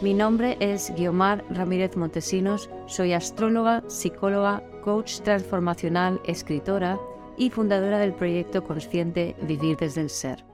[0.00, 7.00] Mi nombre es Guiomar Ramírez Montesinos, soy astróloga, psicóloga, coach transformacional, escritora
[7.36, 10.44] y fundadora del proyecto consciente Vivir desde el Ser.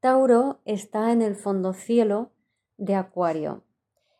[0.00, 2.32] Tauro está en el fondo cielo
[2.76, 3.64] de Acuario.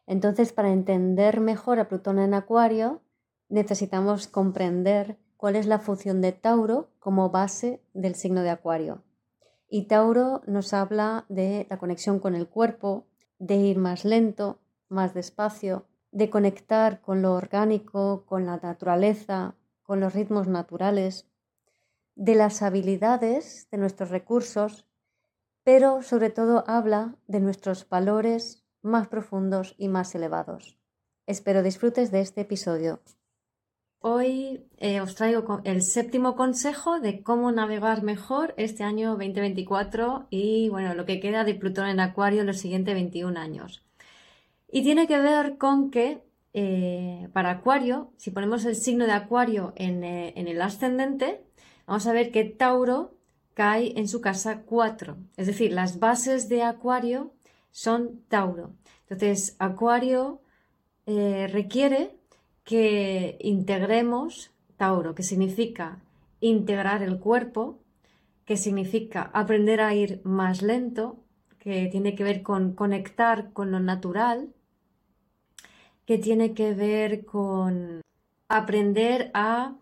[0.06, 3.02] Entonces, para entender mejor a Plutón en Acuario,
[3.50, 9.02] necesitamos comprender cuál es la función de Tauro como base del signo de Acuario.
[9.68, 13.06] Y Tauro nos habla de la conexión con el cuerpo,
[13.42, 19.98] de ir más lento, más despacio, de conectar con lo orgánico, con la naturaleza, con
[19.98, 21.26] los ritmos naturales,
[22.14, 24.86] de las habilidades, de nuestros recursos,
[25.64, 30.78] pero sobre todo habla de nuestros valores más profundos y más elevados.
[31.26, 33.00] Espero disfrutes de este episodio.
[34.04, 40.68] Hoy eh, os traigo el séptimo consejo de cómo navegar mejor este año 2024 y
[40.70, 43.84] bueno, lo que queda de Plutón en Acuario en los siguientes 21 años.
[44.72, 49.72] Y tiene que ver con que eh, para Acuario, si ponemos el signo de Acuario
[49.76, 51.44] eh, en, el ascendente,
[51.86, 53.14] vamos a ver que Tauro
[53.54, 55.16] cae en su casa 4.
[55.36, 57.34] Es decir, las bases de Acuario
[57.70, 58.74] son Tauro.
[59.08, 60.42] Entonces, Acuario
[61.06, 62.21] requiere
[62.64, 66.00] que integremos Tauro, que significa
[66.40, 67.78] integrar el cuerpo,
[68.44, 71.16] que significa aprender a ir más lento,
[71.58, 74.52] que tiene que ver con conectar con lo natural,
[76.06, 78.00] que tiene que ver con
[78.48, 79.76] aprender a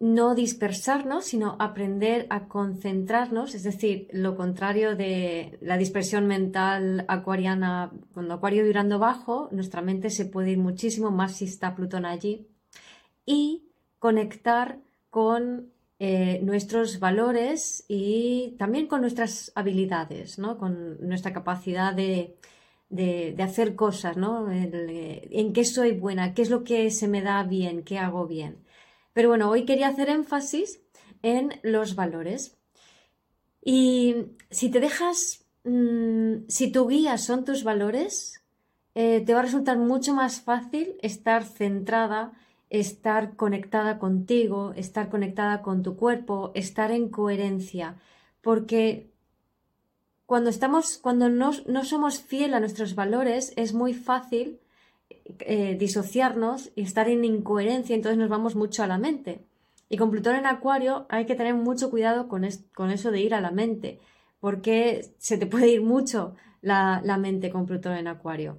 [0.00, 7.90] no dispersarnos, sino aprender a concentrarnos, es decir, lo contrario de la dispersión mental acuariana,
[8.14, 12.46] cuando Acuario vibrando bajo, nuestra mente se puede ir muchísimo más si está Plutón allí,
[13.26, 13.64] y
[13.98, 14.78] conectar
[15.10, 20.58] con eh, nuestros valores y también con nuestras habilidades, ¿no?
[20.58, 22.36] con nuestra capacidad de,
[22.88, 24.48] de, hacer cosas, ¿no?
[24.48, 28.58] en qué soy buena, qué es lo que se me da bien, qué hago bien.
[29.18, 30.80] Pero bueno, hoy quería hacer énfasis
[31.24, 32.56] en los valores.
[33.64, 34.14] Y
[34.48, 38.44] si te dejas, mm, si tu guía son tus valores,
[38.94, 42.30] eh, te va a resultar mucho más fácil estar centrada,
[42.70, 47.96] estar conectada contigo, estar conectada con tu cuerpo, estar en coherencia,
[48.40, 49.10] porque
[50.26, 51.52] cuando estamos, cuando no,
[51.82, 54.60] somos fieles a nuestros valores, es muy fácil
[55.10, 59.44] eh, disociarnos y estar en incoherencia, entonces nos vamos mucho a la mente.
[59.88, 63.34] Y con Plutón en Acuario hay que tener mucho cuidado con, con eso de ir
[63.34, 64.00] a la mente,
[64.40, 68.58] porque se te puede ir mucho la, la mente con Plutón en Acuario.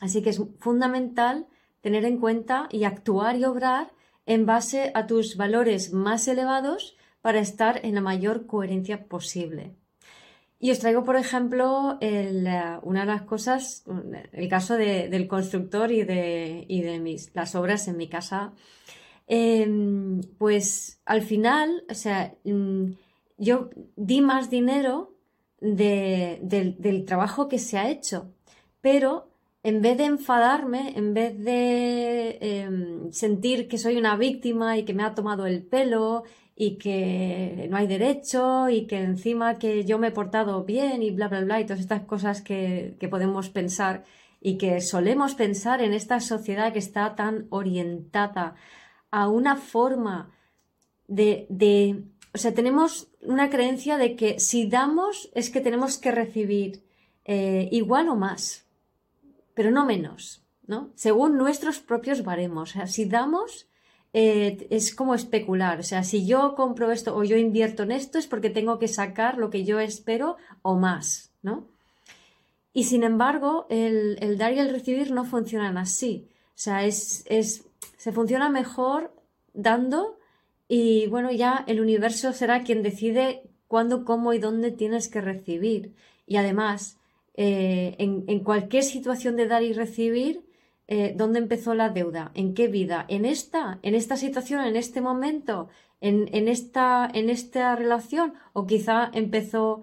[0.00, 1.46] Así que es fundamental
[1.80, 3.92] tener en cuenta y actuar y obrar
[4.26, 9.74] en base a tus valores más elevados para estar en la mayor coherencia posible.
[10.62, 13.82] Y os traigo, por ejemplo, eh, una de las cosas,
[14.32, 18.52] el caso del constructor y de, las obras en mi casa.
[19.26, 22.92] Em, pues al final, o sea, mm,
[23.38, 25.14] yo di más dinero
[25.60, 28.34] del trabajo que se ha hecho,
[28.82, 29.29] pero
[29.62, 34.94] en vez de enfadarme, en vez de em, sentir que soy una víctima y que
[34.94, 36.24] me ha tomado el pelo
[36.56, 41.10] y que no hay derecho y que encima que yo me he portado bien y
[41.10, 44.04] bla, bla, bla y todas estas cosas que, podemos pensar
[44.40, 48.56] y que solemos pensar en esta sociedad que está tan orientada
[49.10, 50.34] a una forma
[51.06, 56.84] de, o sea, tenemos una creencia de que si damos es que tenemos que recibir
[57.24, 58.69] eh, igual o más,
[59.54, 60.90] pero no menos, ¿no?
[60.94, 62.70] Según nuestros propios baremos.
[62.70, 63.70] O sea, si damos
[64.12, 65.78] eh, es como especular.
[65.78, 68.88] O sea, si yo compro esto o yo invierto en esto es porque tengo que
[68.88, 71.68] sacar lo que yo espero o más, ¿no?
[72.72, 76.28] Y sin embargo, el, dar y el recibir no funcionan así.
[76.50, 77.64] O sea, es, es,
[77.96, 79.12] se funciona mejor
[79.54, 80.18] dando
[80.68, 85.94] y bueno, ya el universo será quien decide cuándo, cómo y dónde tienes que recibir.
[86.26, 86.99] Y además,
[87.34, 90.44] eh, en, en cualquier situación de dar y recibir,
[90.92, 95.00] eh, dónde empezó la deuda, en qué vida, en esta, en esta situación, en este
[95.00, 95.68] momento,
[96.00, 99.82] en, esta, en esta relación, o quizá empezó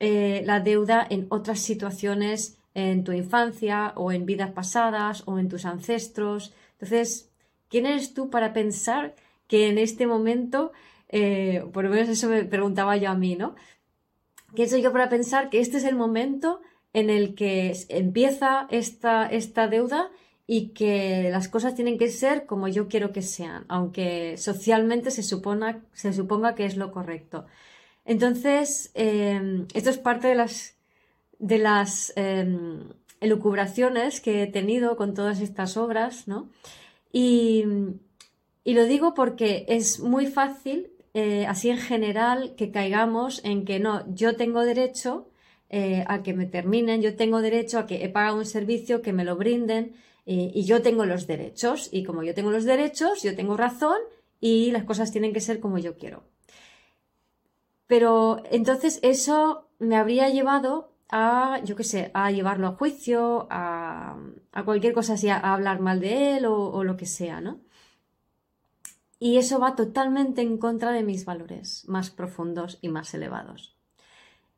[0.00, 5.50] eh, la deuda en otras situaciones en tu infancia o en vidas pasadas o en
[5.50, 6.54] tus ancestros.
[6.72, 7.30] Entonces,
[7.68, 9.14] ¿quién eres tú para pensar
[9.48, 10.72] que en este momento,
[11.10, 13.56] eh, por lo menos eso me preguntaba yo a mí, ¿no?
[14.54, 16.62] ¿Quién soy yo para pensar que este es el momento
[16.96, 20.10] en el que empieza esta, esta deuda
[20.46, 25.22] y que las cosas tienen que ser como yo quiero que sean, aunque socialmente se,
[25.22, 27.44] supona, se suponga que es lo correcto.
[28.06, 30.78] Entonces, em, esto es parte de las,
[31.38, 32.88] de las em,
[33.20, 36.48] elucubraciones que he tenido con todas estas obras, ¿no?
[37.12, 37.62] Y,
[38.64, 44.02] lo digo porque es muy fácil, eh, así en general, que caigamos en que no,
[44.14, 45.28] yo tengo derecho
[45.68, 49.12] eh, a que me terminen, yo tengo derecho a que he pagado un servicio, que
[49.12, 49.94] me lo brinden,
[50.26, 51.88] eh, y yo tengo los derechos.
[51.92, 53.98] Y como yo tengo los derechos, yo tengo razón
[54.40, 56.24] y las cosas tienen que ser como yo quiero.
[57.86, 64.16] Pero entonces eso me habría llevado a, yo qué sé, a llevarlo a juicio, a,
[64.64, 67.60] cualquier cosa así, a, hablar mal de él o, lo que sea, ¿no?
[69.18, 73.75] Y eso va totalmente en contra de mis valores más profundos y más elevados.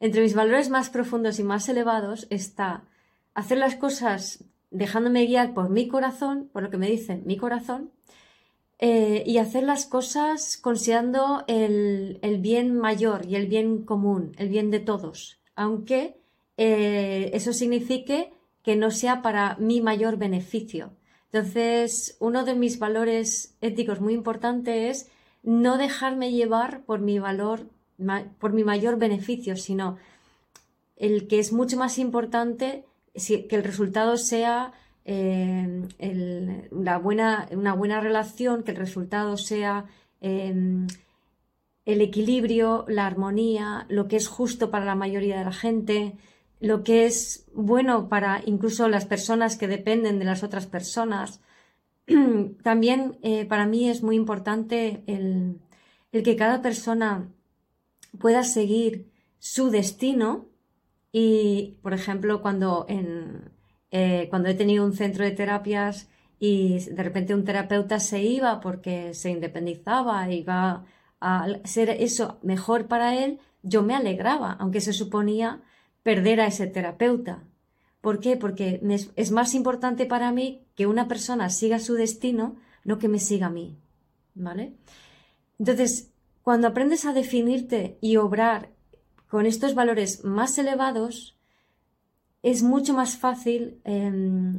[0.01, 2.85] Entre mis valores más profundos y más elevados está
[3.35, 7.91] hacer las cosas dejándome guiar por mi corazón, por lo que me dice mi corazón,
[8.81, 14.71] eh, y hacer las cosas considerando el, bien mayor y el bien común, el bien
[14.71, 16.17] de todos, aunque
[16.57, 20.93] eh, eso signifique que no sea para mi mayor beneficio.
[21.33, 25.11] Entonces, uno de mis valores éticos muy importantes es
[25.43, 27.67] no dejarme llevar por mi valor,
[28.39, 29.97] por mi mayor beneficio, sino
[30.97, 32.85] el que es mucho más importante
[33.15, 34.73] que el resultado sea
[35.05, 35.89] eh,
[36.71, 39.87] una buena relación, que el resultado sea
[40.21, 40.87] em,
[41.85, 46.19] el equilibrio, la armonía, lo que es justo para la mayoría de la gente,
[46.61, 51.41] lo que es bueno para incluso las personas que dependen de las otras personas.
[52.63, 55.61] También eh, para mí es muy importante el,
[56.11, 57.29] que cada persona
[58.19, 60.47] pueda seguir su destino
[61.13, 63.51] y, por ejemplo, cuando en,
[63.91, 66.09] eh, cuando he tenido un centro de terapias
[66.39, 70.85] y de repente un terapeuta se iba porque se independizaba, iba
[71.21, 75.63] a ser eso mejor para él, yo me alegraba, aunque se suponía
[76.03, 77.43] perder a ese terapeuta.
[78.01, 78.37] ¿Por qué?
[78.37, 78.81] Porque
[79.17, 83.49] es más importante para mí que una persona siga su destino, no que me siga
[83.49, 83.77] a mí.
[84.35, 84.75] ¿Vale?
[85.59, 86.13] Entonces,
[86.49, 88.71] cuando aprendes a definirte y obrar
[89.29, 91.37] con estos valores más elevados,
[92.43, 94.57] es mucho más fácil em,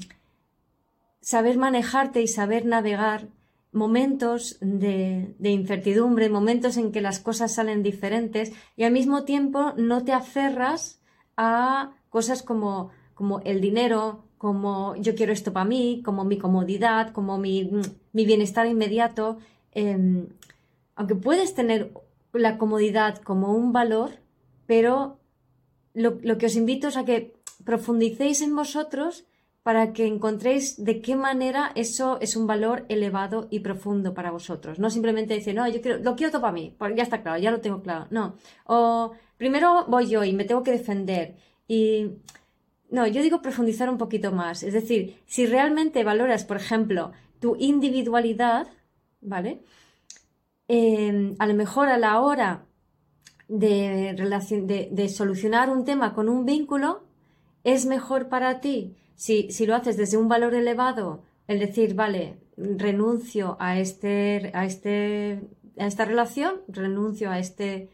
[1.20, 3.30] saber manejarte y saber navegar
[3.72, 10.04] momentos de, incertidumbre, momentos en que las cosas salen diferentes y al mismo tiempo no
[10.04, 11.02] te aferras
[11.38, 17.14] a cosas como, como el dinero, como yo quiero esto para mí, como mi comodidad,
[17.14, 17.68] como mi,
[18.14, 19.40] bienestar inmediato.
[19.72, 20.28] Em,
[21.00, 21.94] aunque puedes tener
[22.34, 24.12] la comodidad como un valor,
[24.68, 25.18] pero
[25.94, 29.26] lo que os invito es a que profundicéis en vosotros
[29.64, 34.78] para que encontréis de qué manera eso es un valor elevado y profundo para vosotros.
[34.78, 37.52] No simplemente decir, no, yo quiero, lo quiero todo para mí, ya está claro, ya
[37.52, 38.08] lo tengo claro.
[38.10, 38.36] No.
[38.66, 41.38] O primero voy yo y me tengo que defender.
[41.66, 42.12] Y
[42.90, 44.64] no, yo digo profundizar un poquito más.
[44.64, 48.68] Es decir, si realmente valoras, por ejemplo, tu individualidad,
[49.22, 49.62] ¿vale?
[50.72, 52.66] Eh, a lo mejor a la hora
[53.48, 57.04] de, de, solucionar un tema con un vínculo,
[57.64, 63.58] es mejor para ti si, lo haces desde un valor elevado, el decir, vale, renuncio
[63.60, 65.42] a este, a este,
[65.80, 67.90] a esta relación, renuncio a este,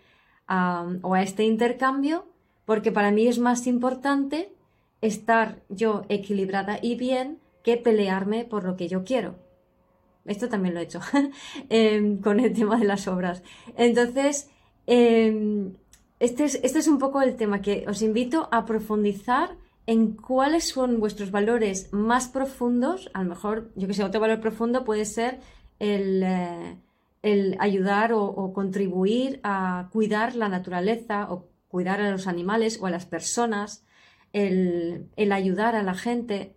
[0.49, 2.27] o a este intercambio,
[2.65, 4.51] porque para mí es más importante
[4.99, 9.44] estar yo equilibrada y bien que pelearme por lo que yo quiero.
[10.25, 10.99] Esto también lo he hecho
[11.69, 13.43] em, con el tema de las obras.
[13.77, 14.49] Entonces,
[14.87, 15.73] em,
[16.19, 19.55] este, es, este es un poco el tema que os invito a profundizar
[19.87, 23.09] en cuáles son vuestros valores más profundos.
[23.13, 25.39] A lo mejor, yo que sé, otro valor profundo puede ser
[25.79, 32.87] el, eh, ayudar o, contribuir a cuidar la naturaleza o cuidar a los animales o
[32.87, 33.83] a las personas,
[34.33, 36.55] el, el ayudar a la gente.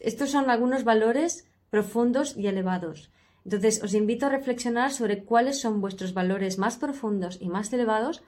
[0.00, 3.10] Estos son algunos valores profundos y elevados.
[3.44, 8.22] Entonces, os invito a reflexionar sobre cuáles son vuestros valores más profundos y más elevados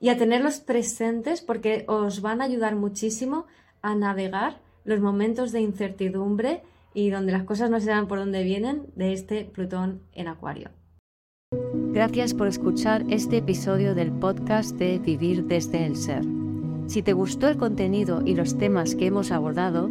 [0.00, 3.46] y a tenerlos presentes porque os van a ayudar muchísimo
[3.82, 6.62] a navegar los momentos de incertidumbre
[6.94, 10.70] y donde las cosas no se dan por donde vienen de este Plutón en Acuario.
[11.92, 16.24] Gracias por escuchar este episodio del podcast de Vivir desde el Ser.
[16.86, 19.90] Si te gustó el contenido y los temas que hemos abordado,